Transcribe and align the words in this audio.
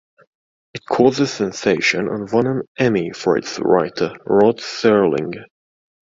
It 0.73 0.83
caused 0.83 1.21
a 1.21 1.27
sensation, 1.27 2.07
and 2.07 2.27
won 2.31 2.47
an 2.47 2.63
Emmy 2.75 3.11
for 3.11 3.37
its 3.37 3.59
writer, 3.59 4.13
Rod 4.25 4.57
Serling. 4.57 5.43